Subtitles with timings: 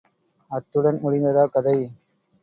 [0.51, 1.75] அத்துடன் முடிந்ததா கதை?